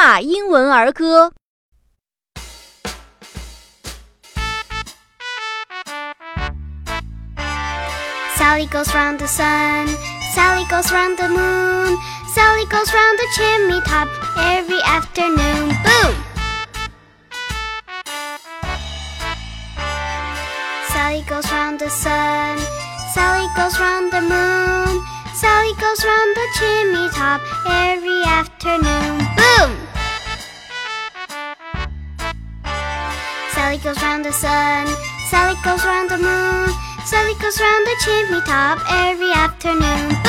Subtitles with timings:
[0.00, 1.28] 纳英文儿歌》。
[8.36, 9.88] Sally goes round the sun,
[10.34, 11.98] Sally goes round the moon,
[12.32, 14.08] Sally goes round the chimney top
[14.38, 15.74] every afternoon.
[15.84, 16.14] Boom!
[20.92, 22.58] Sally goes round the sun,
[23.12, 25.02] Sally goes round the moon,
[25.34, 28.91] Sally goes round the chimney top every afternoon.
[33.63, 34.87] Sally goes round the sun,
[35.29, 36.69] Sally goes round the moon,
[37.05, 40.22] Sally goes round the chimney top every afternoon.